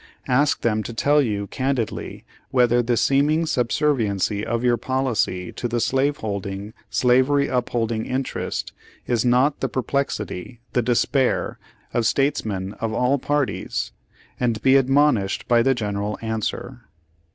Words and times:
Ask 0.27 0.61
them 0.61 0.81
to 0.81 0.95
tell 0.95 1.21
you 1.21 1.45
candidly 1.45 2.25
whether 2.49 2.81
the 2.81 2.97
seeming 2.97 3.45
sub 3.45 3.67
serviency 3.69 4.43
of 4.43 4.63
your 4.63 4.75
policy 4.75 5.51
to 5.51 5.67
the 5.67 5.79
slaveholding, 5.79 6.73
slavery 6.89 7.47
up 7.47 7.69
holding 7.69 8.07
interest, 8.07 8.71
is 9.05 9.23
not 9.23 9.59
the 9.59 9.69
perplexity, 9.69 10.59
the 10.73 10.81
despair, 10.81 11.59
of 11.93 12.07
statesmen 12.07 12.73
of 12.79 12.91
all 12.93 13.19
parties; 13.19 13.91
and 14.39 14.59
be 14.63 14.75
admonished 14.75 15.47
by 15.47 15.61
the 15.61 15.75
general 15.75 16.17
answer! 16.23 16.81